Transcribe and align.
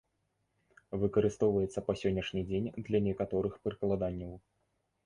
Выкарыстоўваецца 1.03 1.85
па 1.91 1.97
сённяшні 2.01 2.41
дзень 2.49 2.73
для 2.89 2.99
некаторых 3.11 3.53
прыкладанняў. 3.69 4.33